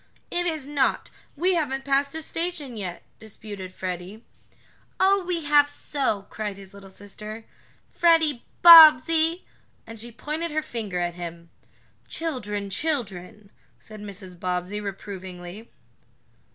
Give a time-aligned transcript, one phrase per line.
[0.31, 1.11] "It is not!
[1.35, 4.25] We haven't passed a station yet," disputed Freddie.
[4.99, 7.45] "Oh, we have so!" cried his little sister.
[7.91, 9.45] "Freddie Bobbsey!"
[9.85, 11.51] and she pointed her finger at him.
[12.07, 14.39] "Children children," said Mrs.
[14.39, 15.69] Bobbsey, reprovingly.